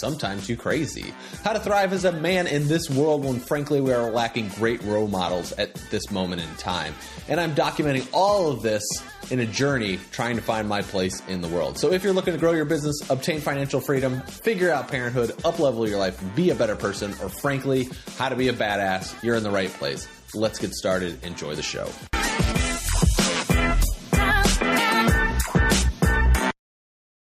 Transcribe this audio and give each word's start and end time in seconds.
sometimes 0.00 0.48
you 0.48 0.56
crazy. 0.56 1.12
How 1.44 1.52
to 1.52 1.60
thrive 1.60 1.92
as 1.92 2.04
a 2.04 2.12
man 2.12 2.46
in 2.46 2.68
this 2.68 2.88
world 2.90 3.24
when 3.24 3.40
frankly 3.40 3.80
we 3.80 3.92
are 3.92 4.10
lacking 4.10 4.48
great 4.50 4.82
role 4.82 5.08
models 5.08 5.52
at 5.52 5.74
this 5.90 6.10
moment 6.10 6.42
in 6.42 6.54
time. 6.56 6.94
And 7.28 7.40
I'm 7.40 7.54
documenting 7.54 8.08
all 8.12 8.50
of 8.50 8.62
this 8.62 8.84
in 9.30 9.40
a 9.40 9.46
journey 9.46 9.98
trying 10.12 10.36
to 10.36 10.42
find 10.42 10.68
my 10.68 10.82
place 10.82 11.20
in 11.28 11.40
the 11.40 11.48
world. 11.48 11.78
So 11.78 11.92
if 11.92 12.04
you're 12.04 12.12
looking 12.12 12.34
to 12.34 12.38
grow 12.38 12.52
your 12.52 12.64
business, 12.64 13.08
obtain 13.10 13.40
financial 13.40 13.80
freedom, 13.80 14.20
figure 14.22 14.70
out 14.70 14.88
parenthood, 14.88 15.30
uplevel 15.38 15.88
your 15.88 15.98
life, 15.98 16.22
be 16.34 16.50
a 16.50 16.54
better 16.54 16.76
person, 16.76 17.10
or 17.22 17.28
frankly, 17.28 17.88
how 18.18 18.28
to 18.28 18.36
be 18.36 18.48
a 18.48 18.52
badass, 18.52 19.22
you're 19.22 19.36
in 19.36 19.42
the 19.42 19.50
right 19.50 19.70
place. 19.70 20.06
Let's 20.34 20.58
get 20.58 20.72
started. 20.72 21.24
Enjoy 21.24 21.54
the 21.54 21.62
show. 21.62 21.88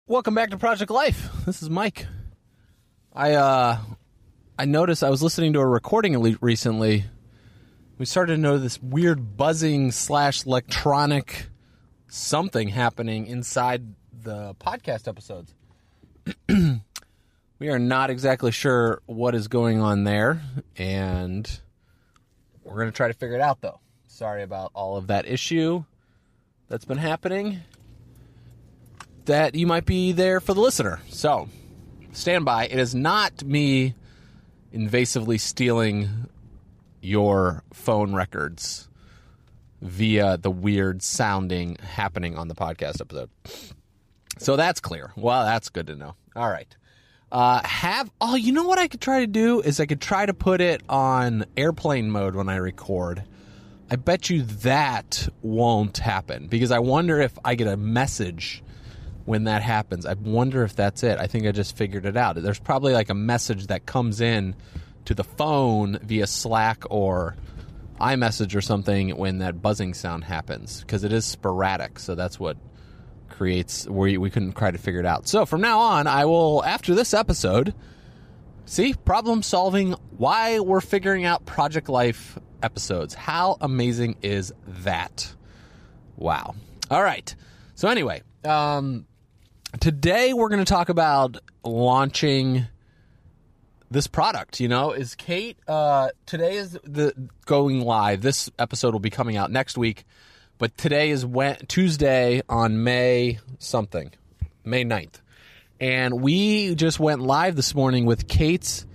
Welcome 0.07 0.35
back 0.35 0.49
to 0.49 0.57
Project 0.57 0.91
Life. 0.91 1.29
This 1.45 1.61
is 1.61 1.69
Mike. 1.69 2.05
I 3.13 3.33
uh, 3.33 3.77
I 4.57 4.65
noticed 4.65 5.03
I 5.03 5.09
was 5.09 5.21
listening 5.21 5.53
to 5.53 5.59
a 5.59 5.65
recording 5.67 6.37
recently. 6.39 7.05
We 7.97 8.05
started 8.05 8.35
to 8.35 8.41
notice 8.41 8.61
this 8.61 8.81
weird 8.81 9.35
buzzing 9.35 9.91
slash 9.91 10.45
electronic 10.45 11.47
something 12.07 12.69
happening 12.69 13.27
inside 13.27 13.95
the 14.23 14.55
podcast 14.55 15.09
episodes. 15.09 15.53
we 16.47 17.69
are 17.69 17.79
not 17.79 18.09
exactly 18.09 18.51
sure 18.51 19.01
what 19.07 19.35
is 19.35 19.49
going 19.49 19.81
on 19.81 20.05
there, 20.05 20.41
and 20.77 21.59
we're 22.63 22.75
going 22.75 22.87
to 22.87 22.95
try 22.95 23.09
to 23.09 23.13
figure 23.13 23.35
it 23.35 23.41
out, 23.41 23.59
though. 23.61 23.81
Sorry 24.07 24.41
about 24.43 24.71
all 24.73 24.95
of 24.95 25.07
that 25.07 25.27
issue 25.27 25.83
that's 26.69 26.85
been 26.85 26.97
happening. 26.97 27.59
That 29.25 29.53
you 29.53 29.67
might 29.67 29.85
be 29.85 30.13
there 30.13 30.39
for 30.39 30.53
the 30.53 30.61
listener. 30.61 31.01
So, 31.09 31.49
stand 32.11 32.45
by. 32.45 32.65
It 32.65 32.79
is 32.79 32.95
not 32.95 33.43
me 33.43 33.95
invasively 34.73 35.39
stealing 35.39 36.29
your 37.01 37.63
phone 37.73 38.13
records 38.13 38.87
via 39.81 40.37
the 40.37 40.51
weird 40.51 41.01
sounding 41.01 41.75
happening 41.77 42.37
on 42.37 42.47
the 42.47 42.55
podcast 42.55 43.01
episode. 43.01 43.29
So 44.37 44.55
that's 44.55 44.79
clear. 44.79 45.11
Well, 45.15 45.45
that's 45.45 45.69
good 45.69 45.87
to 45.87 45.95
know. 45.95 46.15
All 46.35 46.49
right. 46.49 46.73
Uh, 47.31 47.61
have 47.63 48.11
oh, 48.19 48.35
you 48.35 48.51
know 48.51 48.67
what 48.67 48.77
I 48.77 48.87
could 48.87 49.01
try 49.01 49.21
to 49.21 49.27
do 49.27 49.61
is 49.61 49.79
I 49.79 49.85
could 49.85 50.01
try 50.01 50.25
to 50.25 50.33
put 50.33 50.59
it 50.59 50.81
on 50.89 51.45
airplane 51.55 52.11
mode 52.11 52.35
when 52.35 52.49
I 52.49 52.57
record. 52.57 53.23
I 53.89 53.95
bet 53.95 54.29
you 54.29 54.43
that 54.43 55.27
won't 55.41 55.97
happen 55.97 56.47
because 56.47 56.71
I 56.71 56.79
wonder 56.79 57.19
if 57.19 57.37
I 57.43 57.55
get 57.55 57.67
a 57.67 57.77
message 57.77 58.63
when 59.31 59.45
that 59.45 59.61
happens. 59.61 60.05
I 60.05 60.15
wonder 60.15 60.61
if 60.65 60.75
that's 60.75 61.03
it. 61.03 61.17
I 61.17 61.25
think 61.25 61.47
I 61.47 61.53
just 61.53 61.77
figured 61.77 62.05
it 62.05 62.17
out. 62.17 62.35
There's 62.35 62.59
probably 62.59 62.91
like 62.91 63.09
a 63.09 63.13
message 63.13 63.67
that 63.67 63.85
comes 63.85 64.19
in 64.19 64.53
to 65.05 65.13
the 65.13 65.23
phone 65.23 65.99
via 66.03 66.27
Slack 66.27 66.83
or 66.89 67.37
iMessage 68.01 68.53
or 68.57 68.59
something 68.59 69.15
when 69.15 69.37
that 69.37 69.61
buzzing 69.61 69.93
sound 69.93 70.25
happens 70.25 70.81
because 70.81 71.05
it 71.05 71.13
is 71.13 71.23
sporadic. 71.23 71.97
So 71.97 72.13
that's 72.13 72.41
what 72.41 72.57
creates 73.29 73.87
we 73.87 74.17
we 74.17 74.29
couldn't 74.29 74.51
try 74.57 74.69
to 74.69 74.77
figure 74.77 74.99
it 74.99 75.05
out. 75.05 75.29
So 75.29 75.45
from 75.45 75.61
now 75.61 75.79
on, 75.79 76.07
I 76.07 76.25
will 76.25 76.61
after 76.65 76.93
this 76.93 77.13
episode 77.13 77.73
see 78.65 78.93
problem 78.93 79.43
solving 79.43 79.93
why 80.17 80.59
we're 80.59 80.81
figuring 80.81 81.23
out 81.23 81.45
project 81.45 81.87
life 81.87 82.37
episodes. 82.61 83.13
How 83.13 83.55
amazing 83.61 84.17
is 84.23 84.53
that? 84.83 85.33
Wow. 86.17 86.55
All 86.89 87.01
right. 87.01 87.33
So 87.75 87.87
anyway, 87.87 88.23
um, 88.43 89.05
today 89.79 90.33
we're 90.33 90.49
going 90.49 90.63
to 90.63 90.71
talk 90.71 90.89
about 90.89 91.37
launching 91.63 92.67
this 93.89 94.07
product. 94.07 94.59
You 94.59 94.67
know, 94.67 94.91
is 94.91 95.15
Kate? 95.15 95.57
Uh, 95.67 96.09
today 96.25 96.55
is 96.55 96.77
the 96.83 97.13
going 97.45 97.81
live. 97.81 98.21
This 98.21 98.49
episode 98.57 98.93
will 98.93 98.99
be 98.99 99.09
coming 99.09 99.37
out 99.37 99.51
next 99.51 99.77
week, 99.77 100.05
but 100.57 100.77
today 100.77 101.09
is 101.11 101.25
when, 101.25 101.57
Tuesday 101.67 102.41
on 102.49 102.83
May 102.83 103.39
something, 103.59 104.11
May 104.63 104.83
9th. 104.83 105.21
and 105.79 106.21
we 106.21 106.75
just 106.75 106.99
went 106.99 107.21
live 107.21 107.55
this 107.55 107.73
morning 107.75 108.05
with 108.05 108.27
Kate's 108.27 108.85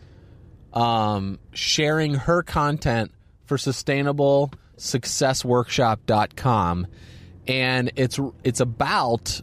um, 0.72 1.38
sharing 1.52 2.14
her 2.14 2.42
content 2.42 3.12
for 3.46 3.58
sustainable 3.58 4.52
success 4.76 5.44
workshop.com 5.44 6.86
and 7.48 7.92
it's 7.96 8.20
it's 8.44 8.60
about 8.60 9.40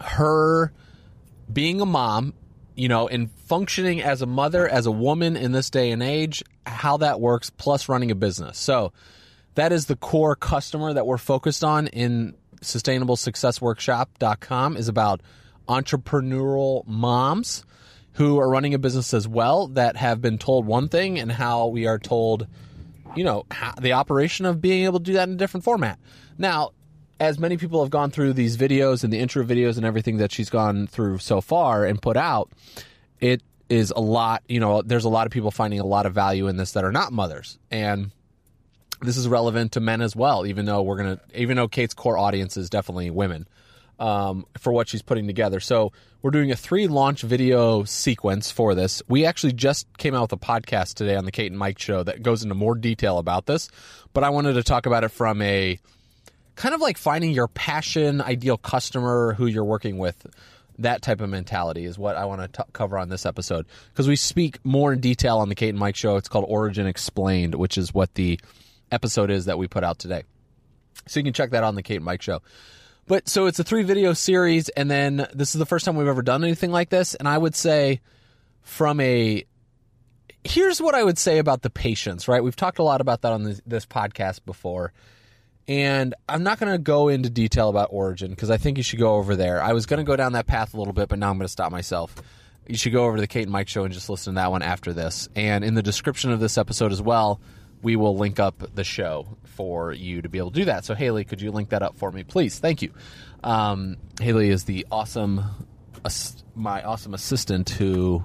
her 0.00 0.72
being 1.52 1.80
a 1.80 1.86
mom, 1.86 2.34
you 2.74 2.88
know, 2.88 3.08
and 3.08 3.30
functioning 3.30 4.02
as 4.02 4.22
a 4.22 4.26
mother, 4.26 4.68
as 4.68 4.86
a 4.86 4.90
woman 4.90 5.36
in 5.36 5.52
this 5.52 5.70
day 5.70 5.90
and 5.90 6.02
age, 6.02 6.42
how 6.66 6.98
that 6.98 7.20
works, 7.20 7.50
plus 7.50 7.88
running 7.88 8.10
a 8.10 8.14
business. 8.14 8.58
So 8.58 8.92
that 9.54 9.72
is 9.72 9.86
the 9.86 9.96
core 9.96 10.36
customer 10.36 10.92
that 10.92 11.06
we're 11.06 11.18
focused 11.18 11.64
on 11.64 11.86
in 11.88 12.34
sustainable 12.62 13.16
success 13.16 13.60
workshop.com 13.60 14.76
is 14.76 14.88
about 14.88 15.20
entrepreneurial 15.68 16.86
moms 16.86 17.64
who 18.12 18.38
are 18.38 18.48
running 18.48 18.72
a 18.72 18.78
business 18.78 19.12
as 19.12 19.28
well 19.28 19.68
that 19.68 19.96
have 19.96 20.22
been 20.22 20.38
told 20.38 20.66
one 20.66 20.88
thing 20.88 21.18
and 21.18 21.30
how 21.30 21.66
we 21.66 21.86
are 21.86 21.98
told 21.98 22.46
you 23.14 23.24
know 23.24 23.44
the 23.80 23.92
operation 23.92 24.46
of 24.46 24.60
being 24.60 24.84
able 24.84 24.98
to 24.98 25.04
do 25.04 25.12
that 25.14 25.28
in 25.28 25.34
a 25.34 25.38
different 25.38 25.64
format 25.64 25.98
now 26.38 26.70
as 27.18 27.38
many 27.38 27.56
people 27.56 27.82
have 27.82 27.90
gone 27.90 28.10
through 28.10 28.34
these 28.34 28.56
videos 28.56 29.04
and 29.04 29.12
the 29.12 29.18
intro 29.18 29.44
videos 29.44 29.76
and 29.76 29.86
everything 29.86 30.18
that 30.18 30.32
she's 30.32 30.50
gone 30.50 30.86
through 30.86 31.18
so 31.18 31.40
far 31.40 31.84
and 31.84 32.00
put 32.00 32.16
out, 32.16 32.50
it 33.20 33.42
is 33.68 33.90
a 33.90 34.00
lot, 34.00 34.42
you 34.48 34.60
know, 34.60 34.82
there's 34.82 35.04
a 35.04 35.08
lot 35.08 35.26
of 35.26 35.32
people 35.32 35.50
finding 35.50 35.80
a 35.80 35.86
lot 35.86 36.06
of 36.06 36.12
value 36.12 36.46
in 36.46 36.56
this 36.56 36.72
that 36.72 36.84
are 36.84 36.92
not 36.92 37.12
mothers. 37.12 37.58
And 37.70 38.10
this 39.00 39.16
is 39.16 39.28
relevant 39.28 39.72
to 39.72 39.80
men 39.80 40.00
as 40.02 40.14
well, 40.14 40.46
even 40.46 40.66
though 40.66 40.82
we're 40.82 40.96
going 40.96 41.16
to, 41.16 41.40
even 41.40 41.56
though 41.56 41.68
Kate's 41.68 41.94
core 41.94 42.18
audience 42.18 42.56
is 42.56 42.70
definitely 42.70 43.10
women 43.10 43.48
um, 43.98 44.46
for 44.58 44.72
what 44.72 44.88
she's 44.88 45.02
putting 45.02 45.26
together. 45.26 45.60
So 45.60 45.92
we're 46.22 46.30
doing 46.30 46.50
a 46.50 46.56
three 46.56 46.86
launch 46.86 47.22
video 47.22 47.84
sequence 47.84 48.50
for 48.50 48.74
this. 48.74 49.02
We 49.08 49.24
actually 49.24 49.52
just 49.52 49.86
came 49.98 50.14
out 50.14 50.22
with 50.22 50.32
a 50.32 50.36
podcast 50.36 50.94
today 50.94 51.16
on 51.16 51.24
the 51.24 51.32
Kate 51.32 51.50
and 51.50 51.58
Mike 51.58 51.78
show 51.78 52.02
that 52.02 52.22
goes 52.22 52.42
into 52.42 52.54
more 52.54 52.74
detail 52.74 53.18
about 53.18 53.46
this, 53.46 53.68
but 54.12 54.24
I 54.24 54.30
wanted 54.30 54.54
to 54.54 54.62
talk 54.62 54.86
about 54.86 55.04
it 55.04 55.08
from 55.08 55.40
a, 55.42 55.78
kind 56.56 56.74
of 56.74 56.80
like 56.80 56.98
finding 56.98 57.30
your 57.30 57.48
passion, 57.48 58.20
ideal 58.20 58.56
customer 58.56 59.34
who 59.34 59.46
you're 59.46 59.64
working 59.64 59.98
with. 59.98 60.26
That 60.78 61.00
type 61.00 61.22
of 61.22 61.30
mentality 61.30 61.86
is 61.86 61.98
what 61.98 62.16
I 62.16 62.26
want 62.26 62.52
to 62.52 62.66
cover 62.72 62.98
on 62.98 63.08
this 63.08 63.24
episode 63.24 63.66
because 63.92 64.08
we 64.08 64.16
speak 64.16 64.58
more 64.62 64.92
in 64.92 65.00
detail 65.00 65.38
on 65.38 65.48
the 65.48 65.54
Kate 65.54 65.70
and 65.70 65.78
Mike 65.78 65.96
show. 65.96 66.16
It's 66.16 66.28
called 66.28 66.44
Origin 66.48 66.86
Explained, 66.86 67.54
which 67.54 67.78
is 67.78 67.94
what 67.94 68.12
the 68.14 68.38
episode 68.92 69.30
is 69.30 69.46
that 69.46 69.56
we 69.56 69.68
put 69.68 69.84
out 69.84 69.98
today. 69.98 70.24
So 71.06 71.20
you 71.20 71.24
can 71.24 71.32
check 71.32 71.50
that 71.50 71.64
on 71.64 71.76
the 71.76 71.82
Kate 71.82 71.96
and 71.96 72.04
Mike 72.04 72.20
show. 72.20 72.42
But 73.06 73.28
so 73.28 73.46
it's 73.46 73.58
a 73.58 73.64
three 73.64 73.84
video 73.84 74.12
series, 74.12 74.68
and 74.70 74.90
then 74.90 75.26
this 75.32 75.54
is 75.54 75.58
the 75.58 75.66
first 75.66 75.84
time 75.84 75.96
we've 75.96 76.08
ever 76.08 76.22
done 76.22 76.42
anything 76.42 76.72
like 76.72 76.90
this. 76.90 77.14
And 77.14 77.28
I 77.28 77.38
would 77.38 77.54
say, 77.54 78.00
from 78.62 79.00
a 79.00 79.44
here's 80.44 80.80
what 80.80 80.94
I 80.94 81.02
would 81.02 81.18
say 81.18 81.38
about 81.38 81.62
the 81.62 81.70
patience, 81.70 82.28
right? 82.28 82.42
We've 82.42 82.56
talked 82.56 82.78
a 82.78 82.82
lot 82.82 83.00
about 83.00 83.22
that 83.22 83.32
on 83.32 83.44
this, 83.44 83.60
this 83.66 83.86
podcast 83.86 84.44
before. 84.44 84.92
And 85.68 86.14
I'm 86.28 86.44
not 86.44 86.60
going 86.60 86.72
to 86.72 86.78
go 86.78 87.08
into 87.08 87.28
detail 87.28 87.68
about 87.68 87.88
Origin 87.90 88.30
because 88.30 88.50
I 88.50 88.56
think 88.56 88.76
you 88.76 88.84
should 88.84 89.00
go 89.00 89.16
over 89.16 89.34
there. 89.34 89.60
I 89.60 89.72
was 89.72 89.86
going 89.86 89.98
to 89.98 90.04
go 90.04 90.14
down 90.14 90.32
that 90.32 90.46
path 90.46 90.74
a 90.74 90.76
little 90.78 90.92
bit, 90.92 91.08
but 91.08 91.18
now 91.18 91.30
I'm 91.30 91.38
going 91.38 91.46
to 91.46 91.52
stop 91.52 91.72
myself. 91.72 92.14
You 92.68 92.76
should 92.76 92.92
go 92.92 93.04
over 93.04 93.16
to 93.16 93.20
the 93.20 93.26
Kate 93.26 93.42
and 93.42 93.52
Mike 93.52 93.68
show 93.68 93.84
and 93.84 93.92
just 93.92 94.08
listen 94.08 94.34
to 94.34 94.40
that 94.40 94.50
one 94.50 94.62
after 94.62 94.92
this. 94.92 95.28
And 95.34 95.64
in 95.64 95.74
the 95.74 95.82
description 95.82 96.30
of 96.30 96.40
this 96.40 96.56
episode 96.56 96.92
as 96.92 97.02
well, 97.02 97.40
we 97.82 97.96
will 97.96 98.16
link 98.16 98.38
up 98.38 98.74
the 98.74 98.84
show 98.84 99.36
for 99.44 99.92
you 99.92 100.22
to 100.22 100.28
be 100.28 100.38
able 100.38 100.50
to 100.50 100.60
do 100.60 100.64
that. 100.66 100.84
So, 100.84 100.94
Haley, 100.94 101.24
could 101.24 101.40
you 101.40 101.50
link 101.50 101.70
that 101.70 101.82
up 101.82 101.98
for 101.98 102.10
me, 102.10 102.22
please? 102.22 102.58
Thank 102.58 102.82
you. 102.82 102.92
Um, 103.42 103.96
Haley 104.20 104.50
is 104.50 104.64
the 104.64 104.86
awesome, 104.90 105.44
my 106.54 106.82
awesome 106.82 107.14
assistant 107.14 107.70
who 107.70 108.24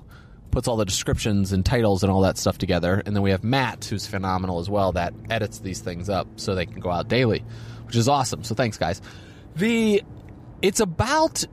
puts 0.51 0.67
all 0.67 0.77
the 0.77 0.85
descriptions 0.85 1.51
and 1.53 1.65
titles 1.65 2.03
and 2.03 2.11
all 2.11 2.21
that 2.21 2.37
stuff 2.37 2.57
together. 2.57 3.01
And 3.05 3.15
then 3.15 3.23
we 3.23 3.31
have 3.31 3.43
Matt, 3.43 3.85
who's 3.85 4.05
phenomenal 4.05 4.59
as 4.59 4.69
well, 4.69 4.91
that 4.91 5.13
edits 5.29 5.59
these 5.59 5.79
things 5.79 6.09
up 6.09 6.27
so 6.35 6.53
they 6.55 6.65
can 6.65 6.79
go 6.79 6.91
out 6.91 7.07
daily, 7.07 7.43
which 7.85 7.95
is 7.95 8.07
awesome. 8.07 8.43
So 8.43 8.55
thanks, 8.55 8.77
guys. 8.77 9.01
The 9.55 10.03
it's 10.61 10.79
about 10.79 11.43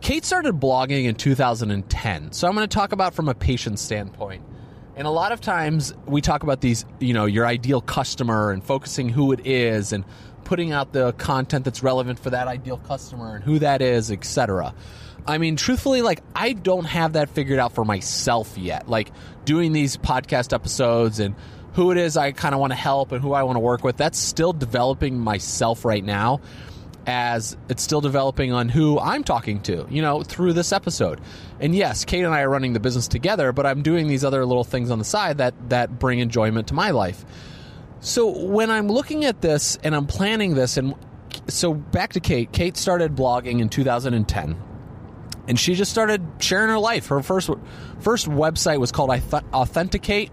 Kate 0.00 0.24
started 0.24 0.60
blogging 0.60 1.04
in 1.04 1.16
2010, 1.16 2.32
so 2.32 2.48
I'm 2.48 2.54
going 2.54 2.68
to 2.68 2.74
talk 2.74 2.92
about 2.92 3.14
from 3.14 3.28
a 3.28 3.34
patient 3.34 3.78
standpoint 3.78 4.44
And 4.98 5.06
a 5.06 5.10
lot 5.10 5.30
of 5.30 5.40
times 5.40 5.94
we 6.06 6.20
talk 6.20 6.42
about 6.42 6.60
these, 6.60 6.84
you 6.98 7.14
know, 7.14 7.24
your 7.24 7.46
ideal 7.46 7.80
customer 7.80 8.50
and 8.50 8.64
focusing 8.64 9.08
who 9.08 9.30
it 9.30 9.46
is 9.46 9.92
and 9.92 10.04
putting 10.42 10.72
out 10.72 10.92
the 10.92 11.12
content 11.12 11.64
that's 11.64 11.84
relevant 11.84 12.18
for 12.18 12.30
that 12.30 12.48
ideal 12.48 12.78
customer 12.78 13.36
and 13.36 13.44
who 13.44 13.60
that 13.60 13.80
is, 13.80 14.10
etc. 14.10 14.74
I 15.28 15.36
mean, 15.36 15.56
truthfully, 15.56 16.00
like 16.00 16.22
I 16.34 16.54
don't 16.54 16.86
have 16.86 17.12
that 17.12 17.28
figured 17.28 17.58
out 17.58 17.74
for 17.74 17.84
myself 17.84 18.56
yet. 18.56 18.88
Like 18.88 19.12
doing 19.44 19.72
these 19.72 19.98
podcast 19.98 20.54
episodes 20.54 21.20
and 21.20 21.34
who 21.74 21.90
it 21.90 21.98
is 21.98 22.16
I 22.16 22.32
kind 22.32 22.54
of 22.54 22.60
want 22.60 22.72
to 22.72 22.78
help 22.78 23.12
and 23.12 23.22
who 23.22 23.34
I 23.34 23.42
want 23.42 23.56
to 23.56 23.60
work 23.60 23.84
with, 23.84 23.98
that's 23.98 24.18
still 24.18 24.54
developing 24.54 25.20
myself 25.20 25.84
right 25.84 26.02
now 26.02 26.40
as 27.06 27.56
it's 27.68 27.82
still 27.82 28.00
developing 28.00 28.52
on 28.52 28.70
who 28.70 28.98
I'm 28.98 29.22
talking 29.22 29.60
to, 29.62 29.86
you 29.90 30.00
know, 30.00 30.22
through 30.22 30.54
this 30.54 30.72
episode. 30.72 31.20
And 31.60 31.74
yes, 31.74 32.06
Kate 32.06 32.24
and 32.24 32.34
I 32.34 32.40
are 32.40 32.48
running 32.48 32.72
the 32.72 32.80
business 32.80 33.06
together, 33.06 33.52
but 33.52 33.66
I'm 33.66 33.82
doing 33.82 34.08
these 34.08 34.24
other 34.24 34.44
little 34.46 34.64
things 34.64 34.90
on 34.90 34.98
the 34.98 35.04
side 35.04 35.38
that 35.38 35.54
that 35.68 35.98
bring 35.98 36.20
enjoyment 36.20 36.68
to 36.68 36.74
my 36.74 36.90
life. 36.90 37.24
So 38.00 38.28
when 38.46 38.70
I'm 38.70 38.88
looking 38.88 39.26
at 39.26 39.42
this 39.42 39.76
and 39.84 39.94
I'm 39.94 40.06
planning 40.06 40.54
this 40.54 40.78
and 40.78 40.94
so 41.48 41.74
back 41.74 42.14
to 42.14 42.20
Kate, 42.20 42.50
Kate 42.50 42.78
started 42.78 43.14
blogging 43.14 43.60
in 43.60 43.68
2010 43.68 44.56
and 45.48 45.58
she 45.58 45.74
just 45.74 45.90
started 45.90 46.24
sharing 46.38 46.68
her 46.68 46.78
life. 46.78 47.08
Her 47.08 47.22
first 47.22 47.50
first 48.00 48.28
website 48.28 48.78
was 48.78 48.92
called 48.92 49.10
I 49.10 49.20
Authenticate 49.52 50.30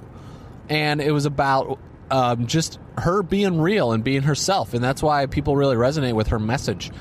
and 0.70 1.02
it 1.02 1.12
was 1.12 1.26
about 1.26 1.80
um, 2.12 2.48
just 2.48 2.80
her 2.98 3.24
being 3.24 3.60
real 3.60 3.92
and 3.92 4.04
being 4.04 4.24
herself, 4.24 4.74
and 4.74 4.84
that's 4.84 5.02
why 5.02 5.26
people 5.26 5.56
really 5.56 5.76
resonate 5.76 6.14
with 6.14 6.28
her 6.28 6.40
message. 6.40 6.92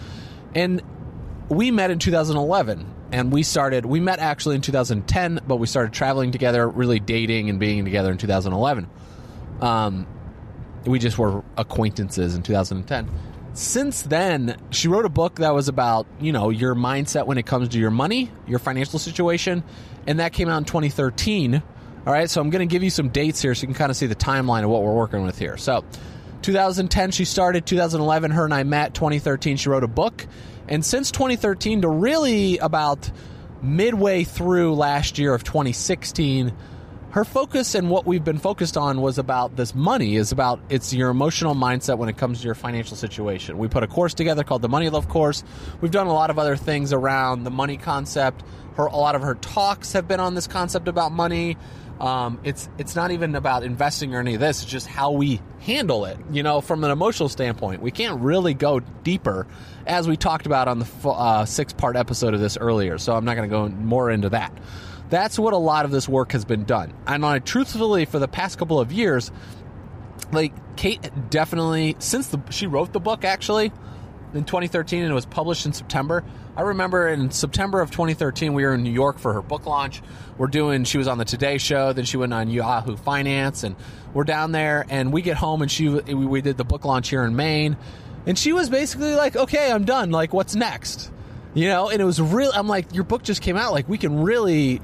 And 0.55 0.83
we 1.49 1.71
met 1.71 1.91
in 1.91 1.99
2011, 1.99 2.87
and 3.13 3.33
we 3.33 3.43
started. 3.43 3.87
We 3.87 4.01
met 4.01 4.19
actually 4.19 4.57
in 4.57 4.61
2010, 4.61 5.41
but 5.47 5.57
we 5.57 5.67
started 5.67 5.93
traveling 5.93 6.33
together, 6.33 6.69
really 6.69 7.01
dating 7.01 7.51
and 7.51 7.59
being 7.59 7.85
together 7.85 8.11
in 8.11 8.19
2011. 8.19 8.89
Um, 9.61 10.07
we 10.85 10.99
just 10.99 11.19
were 11.19 11.43
acquaintances 11.57 12.35
in 12.35 12.43
2010. 12.43 13.09
Since 13.55 14.03
then, 14.03 14.57
she 14.71 14.89
wrote 14.89 15.05
a 15.05 15.11
book 15.11 15.37
that 15.37 15.55
was 15.55 15.69
about 15.69 16.07
you 16.21 16.33
know 16.33 16.51
your 16.51 16.75
mindset 16.75 17.27
when 17.27 17.39
it 17.39 17.47
comes 17.47 17.71
to 17.71 17.79
your 17.79 17.91
money, 17.91 18.31
your 18.47 18.59
financial 18.59 18.99
situation, 18.99 19.65
and 20.07 20.21
that 20.21 20.33
came 20.33 20.49
out 20.49 20.59
in 20.59 20.65
2013 20.65 21.63
all 22.07 22.13
right, 22.13 22.29
so 22.29 22.41
I'm 22.41 22.51
going 22.51 22.67
to 22.67 22.71
give 22.71 22.83
you 22.83 22.91
some 22.91 23.09
dates 23.09 23.41
here 23.41 23.55
so 23.55 23.63
you 23.63 23.69
can 23.69 23.75
kind 23.75 23.91
of 23.91 23.97
see 23.97 24.07
the 24.07 24.15
timeline 24.15 24.63
of 24.63 24.69
what 24.69 24.83
we're 24.83 24.95
working 24.95 25.23
with 25.23 25.39
here. 25.39 25.57
So, 25.57 25.85
2010 26.43 27.13
she 27.13 27.25
started, 27.25 27.65
2011 27.65 28.31
her 28.33 28.45
and 28.45 28.53
I 28.53 28.63
met, 28.65 28.93
2013 28.93 29.57
she 29.57 29.71
wrote 29.71 29.85
a 29.85 29.89
book, 29.89 30.27
and 30.69 30.85
since 30.85 31.11
2013 31.11 31.81
to 31.81 31.89
really 31.89 32.59
about 32.59 33.11
midway 33.63 34.25
through 34.25 34.75
last 34.75 35.19
year 35.19 35.33
of 35.33 35.45
2016 35.45 36.53
her 37.15 37.25
focus 37.25 37.77
and 37.77 37.91
what 37.91 38.07
we've 38.07 38.25
been 38.25 38.41
focused 38.41 38.77
on 38.77 39.01
was 39.01 39.19
about 39.19 39.55
this 39.55 39.73
money 39.73 40.17
is 40.17 40.33
about 40.33 40.59
it's 40.69 40.93
your 40.93 41.11
emotional 41.11 41.55
mindset 41.55 41.97
when 41.97 42.09
it 42.09 42.17
comes 42.17 42.41
to 42.41 42.45
your 42.45 42.57
financial 42.57 42.97
situation 42.97 43.57
we 43.57 43.69
put 43.69 43.85
a 43.85 43.87
course 43.87 44.15
together 44.15 44.43
called 44.43 44.63
the 44.63 44.69
money 44.69 44.91
love 44.91 45.09
course 45.09 45.45
we've 45.81 45.93
done 45.93 46.09
a 46.09 46.13
lot 46.13 46.29
of 46.29 46.41
other 46.41 46.57
things 46.57 46.93
around 46.93 47.45
the 47.45 47.53
money 47.53 47.77
concept 47.77 48.43
her 48.75 48.87
a 48.87 48.97
lot 48.97 49.15
of 49.15 49.23
her 49.23 49.37
talks 49.37 49.93
have 49.93 50.09
been 50.09 50.19
on 50.19 50.35
this 50.35 50.49
concept 50.49 50.89
about 50.89 51.13
money 51.13 51.57
um, 52.01 52.41
it's 52.43 52.69
it's 52.79 52.97
not 52.97 53.13
even 53.13 53.37
about 53.37 53.63
investing 53.63 54.17
or 54.17 54.19
any 54.19 54.35
of 54.35 54.41
this. 54.41 54.63
It's 54.63 54.71
just 54.71 54.89
how 54.89 55.13
we 55.13 55.41
handle 55.61 56.07
it. 56.07 56.19
You 56.33 56.43
know, 56.43 56.61
from 56.61 56.83
an 56.83 56.91
emotional 56.91 57.29
standpoint, 57.29 57.83
we 57.83 57.93
can't 57.93 58.21
really 58.21 58.53
go 58.53 58.81
deeper, 58.81 59.47
as 59.87 60.09
we 60.09 60.17
talked 60.17 60.47
about 60.47 60.67
on 60.67 60.81
the 60.81 61.09
uh, 61.09 61.45
six 61.45 61.73
part 61.73 61.95
episode 61.95 62.35
of 62.35 62.41
this 62.41 62.57
earlier. 62.57 62.99
So 62.99 63.15
I'm 63.15 63.25
not 63.25 63.37
going 63.37 63.49
to 63.49 63.53
go 63.53 63.69
more 63.69 64.11
into 64.11 64.31
that. 64.31 64.53
That's 65.11 65.39
what 65.39 65.53
a 65.53 65.59
lot 65.59 65.85
of 65.85 65.91
this 65.91 66.09
work 66.09 66.33
has 66.33 66.45
been 66.45 66.65
done. 66.65 66.95
And 67.07 67.25
I 67.25 67.39
truthfully, 67.39 68.05
for 68.05 68.19
the 68.19 68.29
past 68.29 68.59
couple 68.59 68.81
of 68.81 68.93
years, 68.93 69.31
like 70.33 70.53
Kate 70.77 71.11
definitely 71.31 71.97
since 71.99 72.29
the, 72.29 72.41
she 72.51 72.67
wrote 72.67 72.93
the 72.93 73.01
book 73.01 73.25
actually 73.25 73.73
in 74.33 74.45
2013 74.45 75.03
and 75.03 75.11
it 75.11 75.15
was 75.15 75.27
published 75.27 75.67
in 75.67 75.73
September. 75.73 76.25
I 76.57 76.63
remember 76.63 77.09
in 77.09 77.31
September 77.31 77.81
of 77.81 77.91
2013 77.91 78.53
we 78.53 78.65
were 78.65 78.75
in 78.75 78.83
New 78.83 78.93
York 78.93 79.19
for 79.19 79.33
her 79.35 79.43
book 79.43 79.67
launch. 79.67 80.03
We're 80.39 80.49
doing 80.49 80.85
she 80.85 80.99
was 80.99 81.09
on 81.09 81.19
the 81.19 81.25
Today 81.25 81.59
show, 81.59 81.93
then 81.93 82.05
she 82.05 82.17
went 82.17 82.35
on 82.35 82.51
Yahoo 82.51 82.97
Finance 82.97 83.63
and 83.63 83.77
we're 84.13 84.25
down 84.25 84.53
there 84.53 84.85
and 84.89 85.13
we 85.13 85.23
get 85.23 85.37
home 85.37 85.63
and 85.63 85.71
she 85.71 85.89
we 85.89 86.41
did 86.41 86.57
the 86.57 86.65
book 86.65 86.85
launch 86.85 87.11
here 87.11 87.25
in 87.25 87.37
Maine 87.37 87.77
and 88.27 88.39
she 88.39 88.53
was 88.53 88.71
basically 88.71 89.15
like, 89.15 89.37
"Okay, 89.37 89.71
I'm 89.71 89.85
done. 89.85 90.11
Like 90.11 90.33
what's 90.33 90.55
next?" 90.55 91.11
You 91.53 91.69
know, 91.69 91.91
and 91.91 92.01
it 92.01 92.05
was 92.05 92.21
real 92.21 92.51
I'm 92.55 92.69
like, 92.69 92.95
"Your 92.95 93.05
book 93.05 93.23
just 93.23 93.43
came 93.43 93.57
out. 93.57 93.73
Like 93.73 93.89
we 93.89 93.99
can 93.99 94.23
really 94.23 94.81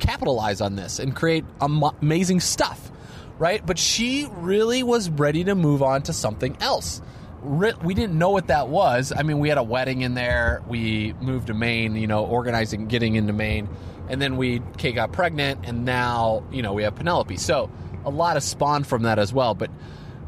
capitalize 0.00 0.60
on 0.60 0.76
this 0.76 0.98
and 0.98 1.14
create 1.14 1.44
amazing 1.60 2.40
stuff." 2.40 2.90
Right? 3.38 3.64
But 3.64 3.78
she 3.78 4.26
really 4.32 4.82
was 4.82 5.08
ready 5.08 5.44
to 5.44 5.54
move 5.54 5.82
on 5.82 6.02
to 6.02 6.12
something 6.12 6.56
else 6.60 7.00
we 7.42 7.94
didn't 7.94 8.18
know 8.18 8.30
what 8.30 8.48
that 8.48 8.68
was. 8.68 9.12
I 9.16 9.22
mean, 9.22 9.38
we 9.38 9.48
had 9.48 9.58
a 9.58 9.62
wedding 9.62 10.02
in 10.02 10.14
there. 10.14 10.62
We 10.68 11.14
moved 11.20 11.46
to 11.46 11.54
Maine, 11.54 11.96
you 11.96 12.06
know, 12.06 12.24
organizing, 12.24 12.86
getting 12.86 13.16
into 13.16 13.32
Maine, 13.32 13.68
and 14.08 14.20
then 14.20 14.36
we 14.36 14.60
Kate 14.76 14.94
got 14.94 15.12
pregnant, 15.12 15.60
and 15.64 15.84
now 15.84 16.44
you 16.50 16.62
know 16.62 16.74
we 16.74 16.82
have 16.82 16.94
Penelope. 16.96 17.36
So 17.36 17.70
a 18.04 18.10
lot 18.10 18.36
of 18.36 18.42
spawn 18.42 18.84
from 18.84 19.02
that 19.02 19.18
as 19.18 19.32
well. 19.32 19.54
But 19.54 19.70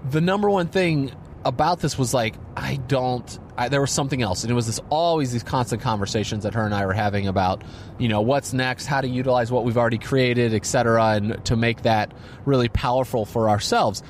the 0.08 0.20
number 0.20 0.48
one 0.48 0.68
thing 0.68 1.12
about 1.44 1.80
this 1.80 1.98
was 1.98 2.14
like 2.14 2.34
I 2.56 2.76
don't. 2.76 3.38
I, 3.56 3.68
there 3.68 3.80
was 3.80 3.90
something 3.90 4.22
else, 4.22 4.44
and 4.44 4.50
it 4.50 4.54
was 4.54 4.66
this 4.66 4.80
always 4.88 5.32
these 5.32 5.42
constant 5.42 5.82
conversations 5.82 6.44
that 6.44 6.54
her 6.54 6.64
and 6.64 6.74
I 6.74 6.86
were 6.86 6.94
having 6.94 7.28
about, 7.28 7.62
you 7.98 8.08
know, 8.08 8.22
what's 8.22 8.52
next, 8.52 8.86
how 8.86 9.00
to 9.02 9.08
utilize 9.08 9.52
what 9.52 9.64
we've 9.64 9.76
already 9.76 9.98
created, 9.98 10.54
et 10.54 10.64
cetera, 10.64 11.08
and 11.10 11.44
to 11.44 11.56
make 11.56 11.82
that 11.82 12.12
really 12.46 12.68
powerful 12.68 13.26
for 13.26 13.50
ourselves. 13.50 14.02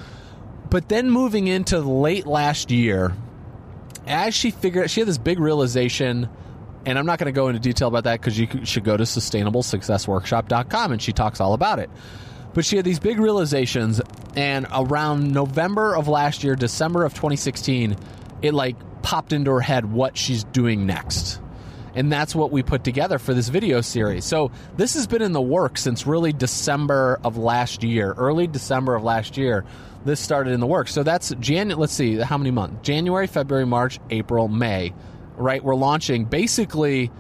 But 0.71 0.89
then 0.89 1.11
moving 1.11 1.49
into 1.49 1.81
late 1.81 2.25
last 2.27 2.71
year, 2.71 3.15
as 4.07 4.35
she 4.35 4.53
figured, 4.53 4.91
she 4.91 5.01
had 5.01 5.09
this 5.09 5.19
big 5.19 5.41
realization, 5.41 6.29
and 6.87 6.99
I'm 6.99 7.07
not 7.07 7.19
going 7.19 7.27
to 7.27 7.37
go 7.37 7.49
into 7.49 7.61
detail 7.61 7.89
about 7.89 8.05
that 8.05 8.21
because 8.21 8.39
you 8.39 8.47
should 8.65 8.85
go 8.85 8.97
to 8.97 9.05
sustainablesuccessworkshop.com 9.05 10.93
and 10.93 11.03
she 11.03 11.13
talks 11.13 11.41
all 11.41 11.53
about 11.53 11.81
it. 11.81 11.91
But 12.55 12.65
she 12.65 12.77
had 12.77 12.85
these 12.85 13.01
big 13.01 13.19
realizations, 13.19 14.01
and 14.37 14.67
around 14.73 15.33
November 15.33 15.97
of 15.97 16.07
last 16.07 16.45
year, 16.45 16.55
December 16.55 17.05
of 17.05 17.13
2016, 17.15 17.97
it 18.43 18.55
like 18.55 18.77
popped 19.03 19.33
into 19.33 19.51
her 19.51 19.61
head 19.61 19.93
what 19.93 20.17
she's 20.17 20.45
doing 20.45 20.87
next. 20.87 21.41
And 21.95 22.11
that's 22.11 22.35
what 22.35 22.51
we 22.51 22.63
put 22.63 22.85
together 22.85 23.19
for 23.19 23.35
this 23.35 23.49
video 23.49 23.83
series. 23.83 24.25
So 24.25 24.51
this 24.77 24.95
has 24.95 25.07
been 25.07 25.21
in 25.21 25.33
the 25.33 25.43
works 25.43 25.83
since 25.83 26.07
really 26.07 26.33
December 26.33 27.21
of 27.23 27.37
last 27.37 27.83
year, 27.83 28.13
early 28.13 28.47
December 28.47 28.95
of 28.95 29.03
last 29.03 29.37
year 29.37 29.67
this 30.05 30.21
started 30.21 30.53
in 30.53 30.61
the 30.61 30.67
works. 30.67 30.93
So 30.93 31.03
that's 31.03 31.31
Jan. 31.41 31.69
Let's 31.71 31.93
see 31.93 32.17
how 32.17 32.39
many 32.39 32.51
months: 32.51 32.87
January, 32.87 33.27
February, 33.27 33.67
March, 33.67 33.99
April, 34.11 34.49
May. 34.49 34.93
Right, 35.37 35.63
we're 35.63 35.75
launching. 35.75 36.25
Basically, 36.25 37.11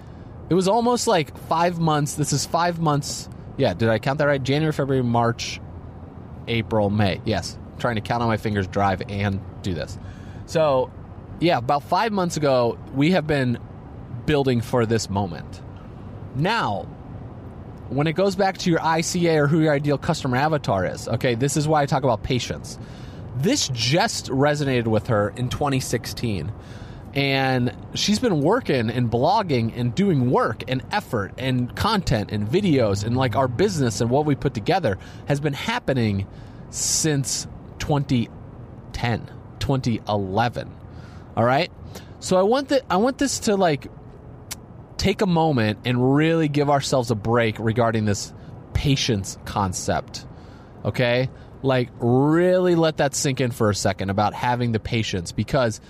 it 0.51 0.55
was 0.55 0.69
almost 0.69 1.07
like 1.07 1.37
five 1.49 1.79
months. 1.79 2.15
This 2.15 2.33
is 2.33 2.45
five 2.45 2.79
months. 2.79 3.29
Yeah, 3.57 3.75
did 3.75 3.89
I 3.89 3.99
count 3.99 4.19
that 4.19 4.27
right? 4.27 4.43
January, 4.43 4.73
February, 4.73 5.03
March, 5.03 5.61
April, 6.47 6.91
May. 6.91 7.21
Yes, 7.25 7.59
I'm 7.73 7.79
trying 7.79 7.95
to 7.97 8.01
count 8.01 8.23
on 8.23 8.29
my 8.29 8.37
fingers, 8.37 8.67
drive, 8.67 9.03
and 9.09 9.41
do 9.63 9.75
this. 9.75 9.99
So, 10.47 10.91
yeah, 11.43 11.59
about 11.59 11.83
five 11.83 12.13
months 12.13 12.37
ago, 12.37 12.79
we 12.95 13.11
have 13.11 13.27
been 13.27 13.59
building 14.27 14.61
for 14.61 14.87
this 14.87 15.11
moment. 15.11 15.61
Now, 16.37 16.85
when 17.89 18.07
it 18.07 18.13
goes 18.13 18.37
back 18.37 18.59
to 18.59 18.71
your 18.71 18.79
ICA 18.79 19.37
or 19.37 19.47
who 19.49 19.61
your 19.61 19.73
ideal 19.73 19.99
customer 19.99 20.37
avatar 20.37 20.87
is, 20.87 21.09
okay, 21.09 21.35
this 21.35 21.57
is 21.57 21.67
why 21.67 21.83
I 21.83 21.87
talk 21.87 22.05
about 22.05 22.23
patience. 22.23 22.79
This 23.37 23.69
just 23.69 24.27
resonated 24.27 24.87
with 24.87 25.09
her 25.09 25.31
in 25.37 25.49
2016. 25.49 26.53
And 27.15 27.77
she's 27.95 28.21
been 28.21 28.41
working 28.41 28.89
and 28.89 29.11
blogging 29.11 29.77
and 29.77 29.95
doing 29.95 30.31
work 30.31 30.63
and 30.69 30.83
effort 30.93 31.35
and 31.39 31.75
content 31.75 32.31
and 32.31 32.49
videos 32.49 33.05
and 33.05 33.17
like 33.17 33.35
our 33.35 33.49
business 33.49 34.01
and 34.01 34.09
what 34.11 34.25
we 34.27 34.37
put 34.37 34.55
together 34.55 34.97
has 35.27 35.41
been 35.41 35.53
happening 35.53 36.27
since 36.71 37.49
2010, 37.81 39.31
2011. 39.59 40.82
All 41.37 41.45
right? 41.45 41.71
So 42.21 42.37
I 42.37 42.43
want 42.43 42.69
that 42.69 42.83
I 42.89 42.97
want 42.99 43.19
this 43.19 43.41
to 43.41 43.57
like 43.57 43.89
take 44.97 45.21
a 45.21 45.27
moment 45.27 45.81
and 45.85 46.15
really 46.15 46.47
give 46.49 46.71
ourselves 46.71 47.11
a 47.11 47.17
break 47.17 47.59
regarding 47.59 48.05
this 48.05 48.33
patience 48.73 49.37
concept. 49.45 50.25
Okay? 50.85 51.29
Like, 51.63 51.91
really 51.99 52.75
let 52.75 52.99
that 52.99 53.15
sink 53.15 53.41
in 53.41 53.51
for 53.51 53.71
a 53.71 53.75
second 53.75 54.11
about 54.11 54.35
having 54.35 54.73
the 54.73 54.81
patience 54.81 55.33
because 55.33 55.81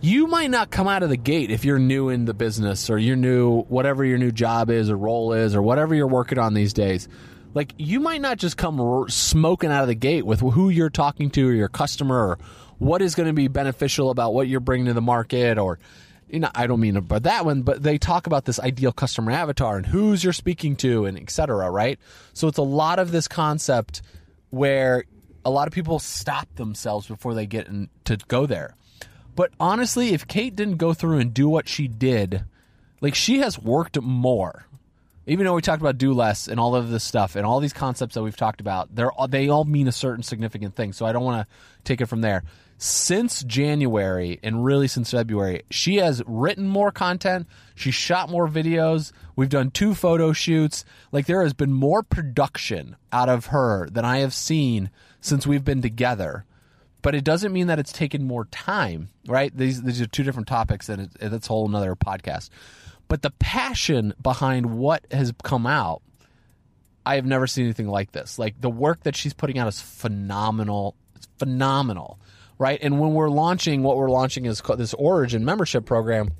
you 0.00 0.26
might 0.26 0.50
not 0.50 0.70
come 0.70 0.88
out 0.88 1.02
of 1.02 1.10
the 1.10 1.16
gate 1.16 1.50
if 1.50 1.64
you're 1.64 1.78
new 1.78 2.08
in 2.08 2.24
the 2.24 2.34
business 2.34 2.90
or 2.90 2.98
you're 2.98 3.16
new, 3.16 3.62
whatever 3.62 4.04
your 4.04 4.18
new 4.18 4.32
job 4.32 4.70
is 4.70 4.90
or 4.90 4.96
role 4.96 5.32
is 5.32 5.54
or 5.54 5.62
whatever 5.62 5.94
you're 5.94 6.08
working 6.08 6.38
on 6.38 6.54
these 6.54 6.72
days. 6.72 7.08
Like, 7.54 7.74
you 7.78 8.00
might 8.00 8.20
not 8.20 8.38
just 8.38 8.56
come 8.56 9.06
smoking 9.08 9.70
out 9.70 9.82
of 9.82 9.88
the 9.88 9.94
gate 9.94 10.24
with 10.24 10.40
who 10.40 10.70
you're 10.70 10.90
talking 10.90 11.30
to 11.30 11.48
or 11.48 11.52
your 11.52 11.68
customer 11.68 12.16
or 12.16 12.38
what 12.82 13.00
is 13.00 13.14
going 13.14 13.28
to 13.28 13.32
be 13.32 13.46
beneficial 13.46 14.10
about 14.10 14.34
what 14.34 14.48
you're 14.48 14.60
bringing 14.60 14.86
to 14.86 14.92
the 14.92 15.00
market 15.00 15.56
or 15.56 15.78
you 16.28 16.40
know, 16.40 16.50
I 16.54 16.66
don't 16.66 16.80
mean 16.80 16.96
about 16.96 17.24
that 17.24 17.44
one, 17.44 17.60
but 17.60 17.82
they 17.82 17.98
talk 17.98 18.26
about 18.26 18.46
this 18.46 18.58
ideal 18.58 18.90
customer 18.90 19.32
avatar 19.32 19.76
and 19.76 19.84
who's 19.84 20.24
you're 20.24 20.32
speaking 20.32 20.76
to 20.76 21.04
and 21.04 21.18
etc. 21.18 21.70
Right? 21.70 21.98
So 22.32 22.48
it's 22.48 22.58
a 22.58 22.62
lot 22.62 22.98
of 22.98 23.12
this 23.12 23.28
concept 23.28 24.00
where 24.48 25.04
a 25.44 25.50
lot 25.50 25.68
of 25.68 25.74
people 25.74 25.98
stop 25.98 26.48
themselves 26.54 27.06
before 27.06 27.34
they 27.34 27.46
get 27.46 27.68
in, 27.68 27.90
to 28.04 28.16
go 28.28 28.46
there. 28.46 28.74
But 29.34 29.52
honestly, 29.60 30.14
if 30.14 30.26
Kate 30.26 30.56
didn't 30.56 30.76
go 30.76 30.94
through 30.94 31.18
and 31.18 31.32
do 31.32 31.48
what 31.48 31.68
she 31.68 31.86
did, 31.86 32.44
like 33.00 33.14
she 33.14 33.38
has 33.38 33.58
worked 33.58 34.00
more. 34.00 34.66
Even 35.26 35.46
though 35.46 35.54
we 35.54 35.62
talked 35.62 35.80
about 35.80 35.98
do 35.98 36.14
less 36.14 36.48
and 36.48 36.58
all 36.58 36.74
of 36.74 36.90
this 36.90 37.04
stuff 37.04 37.36
and 37.36 37.46
all 37.46 37.60
these 37.60 37.72
concepts 37.72 38.14
that 38.14 38.22
we've 38.22 38.36
talked 38.36 38.60
about, 38.60 38.92
they're 38.94 39.12
they 39.28 39.48
all 39.50 39.64
mean 39.64 39.86
a 39.86 39.92
certain 39.92 40.22
significant 40.22 40.74
thing. 40.74 40.92
So 40.92 41.06
I 41.06 41.12
don't 41.12 41.22
want 41.22 41.46
to 41.46 41.54
take 41.84 42.00
it 42.00 42.06
from 42.06 42.22
there. 42.22 42.42
Since 42.84 43.44
January 43.44 44.40
and 44.42 44.64
really 44.64 44.88
since 44.88 45.12
February, 45.12 45.62
she 45.70 45.98
has 45.98 46.20
written 46.26 46.66
more 46.66 46.90
content. 46.90 47.46
She 47.76 47.92
shot 47.92 48.28
more 48.28 48.48
videos. 48.48 49.12
We've 49.36 49.48
done 49.48 49.70
two 49.70 49.94
photo 49.94 50.32
shoots. 50.32 50.84
Like 51.12 51.26
there 51.26 51.44
has 51.44 51.52
been 51.52 51.72
more 51.72 52.02
production 52.02 52.96
out 53.12 53.28
of 53.28 53.46
her 53.46 53.88
than 53.88 54.04
I 54.04 54.18
have 54.18 54.34
seen 54.34 54.90
since 55.20 55.46
we've 55.46 55.64
been 55.64 55.80
together 55.80 56.44
but 57.02 57.14
it 57.14 57.24
doesn't 57.24 57.52
mean 57.52 57.66
that 57.66 57.78
it's 57.78 57.92
taken 57.92 58.24
more 58.24 58.46
time, 58.46 59.10
right? 59.26 59.56
These 59.56 59.82
these 59.82 60.00
are 60.00 60.06
two 60.06 60.22
different 60.22 60.48
topics, 60.48 60.88
and 60.88 61.10
that's 61.20 61.48
a 61.48 61.52
whole 61.52 61.66
another 61.68 61.96
podcast. 61.96 62.48
But 63.08 63.22
the 63.22 63.32
passion 63.32 64.14
behind 64.22 64.78
what 64.78 65.04
has 65.10 65.32
come 65.42 65.66
out, 65.66 66.02
I 67.04 67.16
have 67.16 67.26
never 67.26 67.46
seen 67.46 67.64
anything 67.64 67.88
like 67.88 68.12
this. 68.12 68.38
Like 68.38 68.60
the 68.60 68.70
work 68.70 69.02
that 69.02 69.16
she's 69.16 69.34
putting 69.34 69.58
out 69.58 69.68
is 69.68 69.80
phenomenal. 69.80 70.94
It's 71.16 71.28
phenomenal, 71.38 72.20
right? 72.62 72.78
And 72.80 73.00
when 73.00 73.12
we're 73.12 73.28
launching, 73.28 73.82
what 73.82 73.96
we're 73.96 74.08
launching 74.08 74.46
is 74.46 74.62
this 74.78 74.94
Origin 74.94 75.44
membership 75.44 75.84
program. 75.84 76.30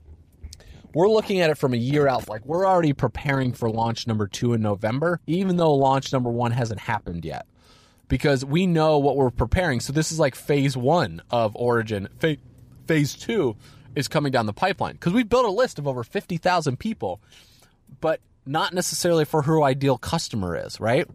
We're 0.94 1.08
looking 1.08 1.40
at 1.40 1.50
it 1.50 1.58
from 1.58 1.74
a 1.74 1.76
year 1.76 2.06
out. 2.06 2.28
Like 2.28 2.46
we're 2.46 2.64
already 2.64 2.92
preparing 2.92 3.52
for 3.52 3.68
launch 3.68 4.06
number 4.06 4.28
two 4.28 4.52
in 4.52 4.62
November, 4.62 5.20
even 5.26 5.56
though 5.56 5.74
launch 5.74 6.12
number 6.12 6.30
one 6.30 6.52
hasn't 6.52 6.78
happened 6.78 7.24
yet 7.24 7.46
because 8.06 8.44
we 8.44 8.68
know 8.68 8.98
what 8.98 9.16
we're 9.16 9.30
preparing. 9.30 9.80
So 9.80 9.92
this 9.92 10.12
is 10.12 10.20
like 10.20 10.36
phase 10.36 10.76
one 10.76 11.22
of 11.28 11.56
Origin. 11.56 12.08
phase 12.86 13.14
two 13.14 13.56
is 13.96 14.06
coming 14.06 14.30
down 14.30 14.46
the 14.46 14.52
pipeline 14.52 14.92
because 14.92 15.12
we 15.12 15.24
built 15.24 15.44
a 15.44 15.50
list 15.50 15.80
of 15.80 15.88
over 15.88 16.04
50,000 16.04 16.78
people, 16.78 17.20
but 18.00 18.20
not 18.46 18.74
necessarily 18.74 19.24
for 19.24 19.42
who 19.42 19.62
our 19.62 19.68
ideal 19.68 19.98
customer 19.98 20.56
is, 20.56 20.78
right? 20.78 21.08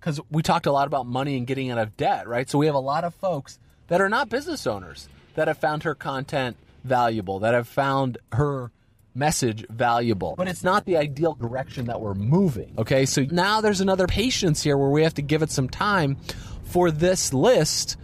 Because 0.00 0.20
we 0.30 0.42
talked 0.42 0.64
a 0.64 0.72
lot 0.72 0.86
about 0.86 1.06
money 1.06 1.36
and 1.36 1.46
getting 1.46 1.70
out 1.70 1.78
of 1.78 1.98
debt, 1.98 2.26
right? 2.26 2.48
So 2.48 2.56
we 2.56 2.64
have 2.66 2.74
a 2.74 2.80
lot 2.80 3.04
of 3.04 3.14
folks 3.14 3.58
that 3.88 4.00
are 4.00 4.08
not 4.08 4.28
business 4.28 4.66
owners 4.66 5.08
that 5.34 5.48
have 5.48 5.58
found 5.58 5.82
her 5.82 5.94
content 5.94 6.56
valuable, 6.84 7.40
that 7.40 7.54
have 7.54 7.68
found 7.68 8.18
her 8.32 8.70
message 9.14 9.64
valuable, 9.68 10.34
but 10.36 10.48
it's 10.48 10.64
not 10.64 10.84
the 10.86 10.96
ideal 10.96 11.34
direction 11.34 11.86
that 11.86 12.00
we're 12.00 12.14
moving. 12.14 12.74
Okay, 12.78 13.06
so 13.06 13.22
now 13.30 13.60
there's 13.60 13.80
another 13.80 14.06
patience 14.06 14.62
here 14.62 14.76
where 14.76 14.90
we 14.90 15.02
have 15.02 15.14
to 15.14 15.22
give 15.22 15.42
it 15.42 15.50
some 15.50 15.68
time 15.68 16.16
for 16.64 16.90
this 16.90 17.32
list 17.32 17.96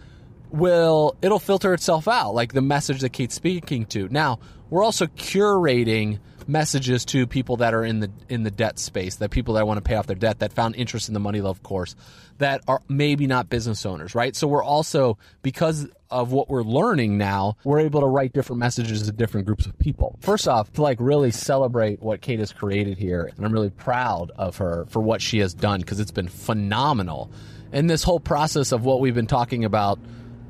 will 0.51 1.17
it'll 1.23 1.39
filter 1.39 1.73
itself 1.75 2.09
out 2.09 2.35
like 2.35 2.53
the 2.53 2.63
message 2.63 3.01
that 3.01 3.13
Kate's 3.13 3.35
speaking 3.35 3.87
to. 3.87 4.09
Now, 4.09 4.39
we're 4.69 4.85
also 4.85 5.07
curating 5.07 6.19
messages 6.51 7.05
to 7.07 7.27
people 7.27 7.59
that 7.59 7.75
are 7.75 7.85
in 7.85 8.01
the 8.01 8.11
in 8.29 8.43
the 8.43 8.51
debt 8.51 8.79
space, 8.79 9.17
that 9.17 9.31
people 9.31 9.55
that 9.55 9.67
want 9.67 9.79
to 9.79 9.83
pay 9.83 9.95
off 9.95 10.07
their 10.07 10.17
debt, 10.17 10.41
that 10.41 10.53
found 10.53 10.77
interest 10.77 11.09
in 11.09 11.15
the 11.15 11.21
money 11.21 11.41
love 11.41 11.63
course, 11.63 11.95
that 12.39 12.63
are 12.67 12.83
maybe 12.89 13.27
not 13.27 13.49
business 13.49 13.87
owners, 13.87 14.15
right? 14.15 14.35
So 14.35 14.47
we're 14.47 14.65
also 14.65 15.19
because 15.43 15.89
of 16.11 16.33
what 16.33 16.49
we're 16.49 16.63
learning 16.63 17.19
now, 17.19 17.57
we're 17.65 17.81
able 17.81 18.01
to 18.01 18.07
write 18.07 18.33
different 18.33 18.59
messages 18.59 19.03
to 19.03 19.13
different 19.13 19.47
groups 19.47 19.67
of 19.67 19.79
people. 19.79 20.19
First 20.21 20.49
off, 20.49 20.73
to 20.73 20.83
like 20.83 20.99
really 21.01 21.31
celebrate 21.31 22.03
what 22.03 22.21
Kate 22.21 22.41
has 22.41 22.53
created 22.53 22.99
here, 22.99 23.31
and 23.37 23.47
I'm 23.47 23.53
really 23.53 23.71
proud 23.71 24.33
of 24.37 24.57
her 24.57 24.87
for 24.89 25.01
what 25.01 25.23
she 25.23 25.39
has 25.39 25.55
done 25.55 25.81
because 25.81 26.01
it's 26.01 26.11
been 26.11 26.29
phenomenal. 26.29 27.31
And 27.73 27.89
this 27.89 28.03
whole 28.03 28.21
process 28.21 28.73
of 28.73 28.85
what 28.85 29.01
we've 29.01 29.15
been 29.15 29.29
talking 29.29 29.65
about 29.65 30.01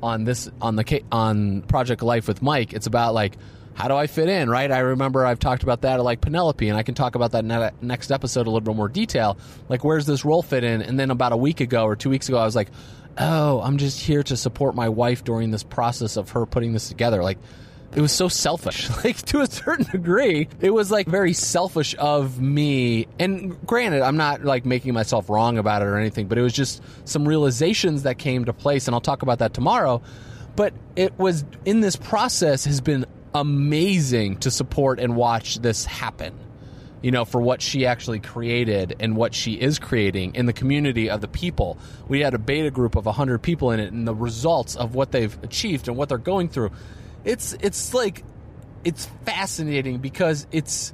on 0.01 0.23
this 0.23 0.49
on 0.61 0.75
the 0.75 1.03
on 1.11 1.61
Project 1.63 2.01
Life 2.01 2.27
with 2.27 2.41
Mike, 2.41 2.73
it's 2.73 2.87
about 2.87 3.13
like 3.13 3.37
how 3.73 3.87
do 3.87 3.95
I 3.95 4.07
fit 4.07 4.29
in, 4.29 4.49
right? 4.49 4.71
I 4.71 4.79
remember 4.79 5.25
I've 5.25 5.39
talked 5.39 5.63
about 5.63 5.81
that 5.81 6.03
like 6.03 6.21
Penelope, 6.21 6.67
and 6.67 6.77
I 6.77 6.83
can 6.83 6.95
talk 6.95 7.15
about 7.15 7.31
that 7.31 7.45
ne- 7.45 7.71
next 7.81 8.11
episode 8.11 8.47
a 8.47 8.49
little 8.49 8.61
bit 8.61 8.75
more 8.75 8.89
detail. 8.89 9.37
Like, 9.69 9.83
where's 9.83 10.05
this 10.05 10.25
role 10.25 10.41
fit 10.41 10.63
in? 10.63 10.81
And 10.81 10.99
then 10.99 11.11
about 11.11 11.31
a 11.31 11.37
week 11.37 11.61
ago 11.61 11.85
or 11.85 11.95
two 11.95 12.09
weeks 12.09 12.27
ago, 12.27 12.37
I 12.37 12.45
was 12.45 12.55
like, 12.55 12.69
oh, 13.17 13.61
I'm 13.61 13.77
just 13.77 13.99
here 13.99 14.23
to 14.23 14.37
support 14.37 14.75
my 14.75 14.89
wife 14.89 15.23
during 15.23 15.51
this 15.51 15.63
process 15.63 16.17
of 16.17 16.31
her 16.31 16.45
putting 16.45 16.73
this 16.73 16.89
together. 16.89 17.23
Like, 17.23 17.37
it 17.95 18.01
was 18.01 18.11
so 18.11 18.27
selfish. 18.27 18.89
Like 19.03 19.17
to 19.27 19.41
a 19.41 19.47
certain 19.47 19.85
degree, 19.85 20.47
it 20.59 20.69
was 20.69 20.91
like 20.91 21.07
very 21.07 21.33
selfish 21.33 21.95
of 21.97 22.39
me. 22.39 23.07
And 23.19 23.65
granted, 23.65 24.03
I'm 24.03 24.17
not 24.17 24.43
like 24.43 24.65
making 24.65 24.93
myself 24.93 25.29
wrong 25.29 25.57
about 25.57 25.81
it 25.81 25.85
or 25.85 25.97
anything, 25.97 26.27
but 26.27 26.37
it 26.37 26.41
was 26.41 26.53
just 26.53 26.83
some 27.05 27.27
realizations 27.27 28.03
that 28.03 28.17
came 28.19 28.45
to 28.45 28.53
place, 28.53 28.87
and 28.87 28.93
I'll 28.93 29.01
talk 29.01 29.23
about 29.23 29.39
that 29.39 29.53
tomorrow. 29.53 30.01
But 30.55 30.73
it 30.95 31.17
was 31.17 31.45
in 31.65 31.79
this 31.81 31.95
process 31.95 32.65
has 32.65 32.79
been 32.79 33.05
amazing 33.33 34.37
to 34.37 34.51
support 34.51 34.99
and 34.99 35.15
watch 35.15 35.57
this 35.57 35.85
happen. 35.85 36.37
You 37.01 37.09
know, 37.09 37.25
for 37.25 37.41
what 37.41 37.63
she 37.63 37.87
actually 37.87 38.19
created 38.19 38.95
and 38.99 39.15
what 39.15 39.33
she 39.33 39.53
is 39.53 39.79
creating 39.79 40.35
in 40.35 40.45
the 40.45 40.53
community 40.53 41.09
of 41.09 41.19
the 41.19 41.27
people. 41.27 41.79
We 42.07 42.19
had 42.19 42.35
a 42.35 42.37
beta 42.37 42.69
group 42.69 42.95
of 42.95 43.07
100 43.07 43.39
people 43.39 43.71
in 43.71 43.79
it, 43.79 43.91
and 43.91 44.07
the 44.07 44.13
results 44.13 44.75
of 44.75 44.93
what 44.93 45.11
they've 45.11 45.35
achieved 45.43 45.87
and 45.87 45.97
what 45.97 46.09
they're 46.09 46.19
going 46.19 46.49
through. 46.49 46.69
It's 47.25 47.53
it's 47.53 47.95
like 47.95 48.23
it's 48.83 49.07
fascinating 49.25 49.97
because 49.97 50.45
it's 50.51 50.93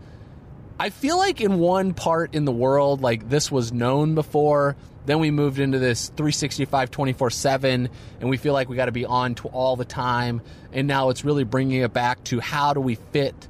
I 0.79 0.89
feel 0.89 1.17
like 1.17 1.41
in 1.41 1.60
one 1.60 1.93
part 1.93 2.36
in 2.36 2.46
the 2.46 2.51
world 2.51 3.01
like 3.01 3.29
this 3.29 3.51
was 3.51 3.72
known 3.72 4.15
before 4.15 4.75
then 5.07 5.19
we 5.19 5.31
moved 5.31 5.57
into 5.57 5.79
this 5.79 6.10
365 6.10 6.91
24 6.91 7.29
7, 7.29 7.89
and 8.19 8.29
we 8.29 8.36
feel 8.36 8.51
like 8.51 8.67
we 8.67 8.75
got 8.75 8.88
to 8.88 8.91
be 8.91 9.05
on 9.05 9.36
to 9.36 9.48
all 9.48 9.77
the 9.77 9.86
time. 9.86 10.41
And 10.74 10.86
now 10.86 11.10
it's 11.10 11.24
really 11.24 11.46
bringing 11.46 11.81
it 11.81 11.93
back 11.93 12.22
to 12.25 12.41
how 12.41 12.74
do 12.74 12.81
we 12.81 12.96
fit 12.96 13.48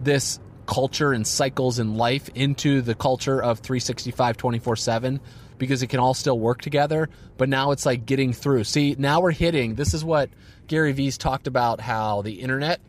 this 0.00 0.40
culture 0.64 1.12
and 1.12 1.26
cycles 1.26 1.78
in 1.78 1.98
life 1.98 2.30
into 2.34 2.80
the 2.80 2.94
culture 2.94 3.40
of 3.40 3.58
365 3.58 4.38
24 4.38 4.76
7 4.76 5.20
because 5.58 5.82
it 5.82 5.88
can 5.88 6.00
all 6.00 6.14
still 6.14 6.38
work 6.38 6.62
together. 6.62 7.10
But 7.36 7.50
now 7.50 7.72
it's 7.72 7.84
like 7.84 8.06
getting 8.06 8.32
through. 8.32 8.64
See, 8.64 8.96
now 8.98 9.20
we're 9.20 9.32
hitting 9.32 9.74
this 9.74 9.92
is 9.92 10.02
what 10.02 10.30
Gary 10.68 10.92
Vee's 10.92 11.18
talked 11.18 11.46
about 11.46 11.82
how 11.82 12.22
the 12.22 12.40
internet 12.40 12.80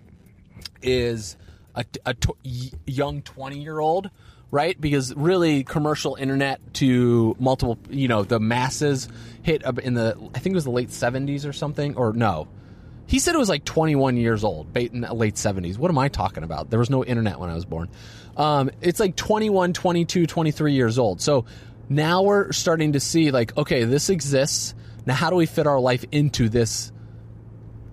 is 0.81 1.35
a, 1.75 2.15
young 2.85 3.21
20 3.21 3.59
year 3.59 3.79
old 3.79 4.09
right? 4.51 4.79
Because 4.79 5.13
really, 5.15 5.63
commercial 5.63 6.15
internet 6.15 6.61
to 6.75 7.35
multiple, 7.39 7.77
you 7.89 8.07
know, 8.07 8.23
the 8.23 8.39
masses 8.39 9.09
hit 9.43 9.63
in 9.83 9.95
the, 9.95 10.17
I 10.33 10.39
think 10.39 10.53
it 10.53 10.55
was 10.55 10.63
the 10.63 10.71
late 10.71 10.89
70s 10.89 11.47
or 11.47 11.51
something, 11.51 11.97
or 11.97 12.13
no. 12.13 12.47
He 13.07 13.19
said 13.19 13.35
it 13.35 13.37
was 13.37 13.49
like 13.49 13.65
21 13.65 14.17
years 14.17 14.43
old, 14.43 14.73
late 14.73 14.93
70s. 14.93 15.77
What 15.77 15.91
am 15.91 15.97
I 15.97 16.07
talking 16.07 16.43
about? 16.43 16.69
There 16.69 16.79
was 16.79 16.89
no 16.89 17.03
internet 17.03 17.39
when 17.39 17.49
I 17.49 17.53
was 17.53 17.65
born. 17.65 17.89
Um, 18.37 18.71
it's 18.81 18.99
like 18.99 19.15
21, 19.15 19.73
22, 19.73 20.25
23 20.25 20.73
years 20.73 20.97
old. 20.97 21.21
So 21.21 21.45
now 21.87 22.23
we're 22.23 22.51
starting 22.51 22.93
to 22.93 22.99
see, 22.99 23.31
like, 23.31 23.55
okay, 23.57 23.83
this 23.83 24.09
exists. 24.09 24.73
Now, 25.05 25.13
how 25.13 25.29
do 25.29 25.35
we 25.35 25.45
fit 25.45 25.67
our 25.67 25.79
life 25.79 26.03
into 26.11 26.49
this 26.49 26.91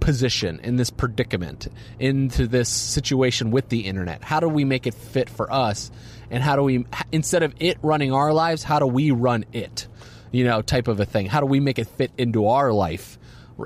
position, 0.02 0.60
in 0.62 0.76
this 0.76 0.90
predicament, 0.90 1.68
into 1.98 2.46
this 2.46 2.68
situation 2.68 3.50
with 3.50 3.68
the 3.68 3.80
internet? 3.80 4.22
How 4.22 4.40
do 4.40 4.48
we 4.48 4.64
make 4.64 4.86
it 4.86 4.94
fit 4.94 5.30
for 5.30 5.52
us? 5.52 5.90
and 6.32 6.42
how 6.42 6.56
do 6.56 6.62
we 6.62 6.84
instead 7.12 7.44
of 7.44 7.54
it 7.60 7.78
running 7.82 8.12
our 8.12 8.32
lives 8.32 8.64
how 8.64 8.80
do 8.80 8.86
we 8.86 9.12
run 9.12 9.44
it? 9.52 9.86
You 10.32 10.44
know 10.44 10.62
type 10.62 10.88
of 10.88 10.98
a 10.98 11.04
thing. 11.04 11.26
How 11.26 11.40
do 11.40 11.46
we 11.46 11.60
make 11.60 11.78
it 11.78 11.86
fit 11.86 12.10
into 12.18 12.48
our 12.48 12.72
life 12.72 13.18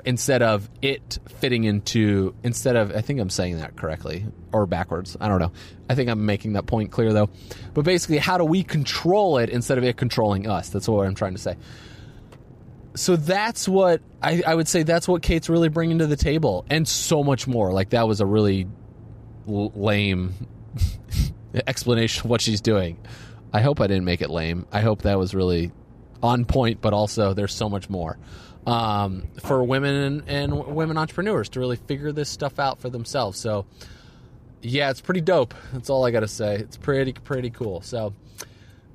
instead 0.05 0.43
of 0.43 0.69
it 0.83 1.19
fitting 1.39 1.65
into 1.65 2.35
instead 2.43 2.75
of 2.77 2.95
i 2.95 3.01
think 3.01 3.21
i'm 3.21 3.31
saying 3.31 3.57
that 3.59 3.77
correctly 3.77 4.27
or 4.53 4.67
backwards. 4.67 5.17
I 5.21 5.29
don't 5.29 5.39
know. 5.39 5.53
I 5.89 5.95
think 5.95 6.11
i'm 6.11 6.27
making 6.27 6.55
that 6.55 6.67
point 6.67 6.91
clear 6.91 7.13
though. 7.13 7.31
But 7.73 7.85
basically 7.85 8.19
how 8.19 8.37
do 8.37 8.45
we 8.45 8.65
control 8.65 9.39
it 9.39 9.49
instead 9.49 9.79
of 9.79 9.85
it 9.85 9.97
controlling 9.97 10.49
us? 10.49 10.69
That's 10.69 10.89
what 10.89 11.07
i'm 11.07 11.15
trying 11.15 11.35
to 11.35 11.41
say 11.41 11.57
so 12.97 13.17
that's 13.17 13.69
what 13.69 14.01
I, 14.23 14.43
I 14.47 14.55
would 14.55 14.69
say 14.69 14.83
that's 14.83 15.07
what 15.07 15.23
kate's 15.23 15.49
really 15.49 15.69
bringing 15.69 15.99
to 15.99 16.07
the 16.07 16.17
table 16.17 16.65
and 16.71 16.87
so 16.87 17.23
much 17.23 17.47
more 17.47 17.73
like 17.73 17.91
that 17.91 18.09
was 18.09 18.21
a 18.21 18.27
really 18.27 18.67
l- 19.49 19.73
lame 19.75 20.35
explanation 21.67 22.27
of 22.27 22.31
what 22.31 22.41
she's 22.41 22.61
doing. 22.61 22.99
I 23.53 23.61
hope 23.61 23.81
I 23.81 23.87
didn't 23.87 24.05
make 24.05 24.21
it 24.21 24.31
lame. 24.31 24.67
I 24.73 24.81
hope 24.81 25.03
that 25.03 25.19
was 25.19 25.35
really 25.35 25.73
on 26.23 26.45
point, 26.45 26.81
but 26.81 26.93
also 26.93 27.35
there's 27.35 27.55
so 27.55 27.69
much 27.69 27.89
more 27.89 28.19
um, 28.67 29.29
for 29.41 29.63
women 29.63 29.95
and, 29.95 30.29
and, 30.29 30.67
women 30.75 30.99
entrepreneurs 30.99 31.49
to 31.51 31.61
really 31.61 31.77
figure 31.77 32.13
this 32.13 32.29
stuff 32.29 32.59
out 32.59 32.81
for 32.81 32.91
themselves. 32.91 33.39
So, 33.39 33.65
yeah, 34.61 34.91
it's 34.91 35.01
pretty 35.01 35.21
dope. 35.21 35.55
That's 35.73 35.89
all 35.89 36.05
I 36.05 36.11
got 36.11 36.21
to 36.21 36.29
say. 36.29 36.57
It's 36.57 36.77
pretty, 36.77 37.13
pretty 37.13 37.51
cool. 37.51 37.81
So, 37.83 38.13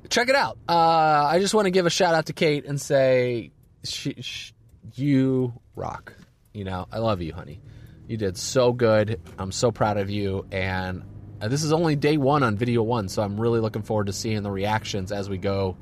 check 0.10 0.28
it 0.28 0.36
out. 0.36 0.58
Uh, 0.68 0.76
I 0.76 1.40
just 1.40 1.54
want 1.54 1.68
to 1.68 1.72
give 1.72 1.86
a 1.86 1.90
shout 1.90 2.14
out 2.14 2.26
to 2.26 2.34
Kate 2.34 2.66
and 2.66 2.80
say, 2.82 3.52
she, 3.84 4.16
she, 4.22 4.54
you 4.96 5.54
rock. 5.76 6.14
You 6.54 6.64
know, 6.66 6.88
I 6.92 7.00
love 7.00 7.22
you, 7.22 7.34
honey. 7.34 7.62
You 8.08 8.18
did 8.18 8.38
so 8.38 8.74
good. 8.74 9.22
I'm 9.38 9.52
so 9.52 9.72
proud 9.72 9.98
of 9.98 10.10
you. 10.10 10.46
And 10.52 11.04
Uh, 11.42 11.48
this 11.48 11.64
is 11.64 11.74
only 11.74 11.96
day 11.96 12.18
one 12.18 12.44
on 12.44 12.56
video 12.56 12.84
one, 12.84 13.10
so 13.10 13.24
I'm 13.24 13.40
really 13.40 13.60
looking 13.60 13.82
forward 13.82 14.06
to 14.08 14.14
seeing 14.14 14.44
the 14.44 14.52
reactions 14.52 15.12
as 15.12 15.28
we 15.28 15.40
go 15.40 15.76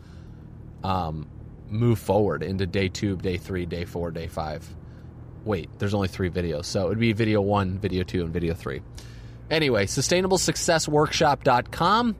um, 0.83 1.27
move 1.67 1.99
forward 1.99 2.43
into 2.43 2.65
day 2.65 2.87
two, 2.87 3.17
day 3.17 3.35
three, 3.37 3.65
day 3.65 3.83
four, 3.83 4.09
day 4.11 4.27
five. 4.27 4.65
Wait, 5.43 5.69
there's 5.79 5.93
only 5.93 6.07
three 6.07 6.29
videos, 6.29 6.63
so 6.65 6.85
it 6.85 6.89
would 6.89 6.99
be 6.99 7.11
video 7.11 7.41
one, 7.41 7.77
video 7.77 8.03
two, 8.03 8.23
and 8.23 8.31
video 8.31 8.53
three. 8.53 8.81
Anyway, 9.49 9.85
sustainablesuccessworkshop.com. 9.85 12.15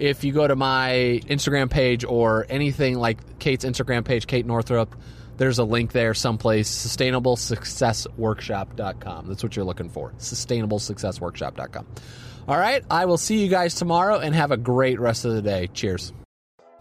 If 0.00 0.24
you 0.24 0.32
go 0.32 0.48
to 0.48 0.56
my 0.56 1.20
Instagram 1.26 1.70
page 1.70 2.04
or 2.04 2.46
anything 2.48 2.98
like 2.98 3.38
Kate's 3.38 3.64
Instagram 3.64 4.04
page, 4.04 4.26
Kate 4.26 4.46
Northrup, 4.46 4.96
there's 5.36 5.58
a 5.58 5.64
link 5.64 5.92
there 5.92 6.14
someplace 6.14 6.70
sustainablesuccessworkshop.com. 6.70 9.28
That's 9.28 9.42
what 9.42 9.56
you're 9.56 9.64
looking 9.64 9.90
for. 9.90 10.12
Sustainablesuccessworkshop.com. 10.18 11.86
All 12.48 12.58
right, 12.58 12.82
I 12.90 13.04
will 13.04 13.18
see 13.18 13.42
you 13.42 13.48
guys 13.48 13.74
tomorrow 13.74 14.18
and 14.18 14.34
have 14.34 14.50
a 14.50 14.56
great 14.56 14.98
rest 14.98 15.24
of 15.24 15.34
the 15.34 15.42
day. 15.42 15.68
Cheers. 15.72 16.12